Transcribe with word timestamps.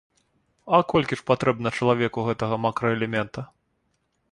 А 0.77 0.79
колькі 0.93 1.17
ж 1.19 1.25
патрэбна 1.29 1.69
чалавеку 1.81 2.25
гэтага 2.31 2.55
макраэлемента? 2.65 3.41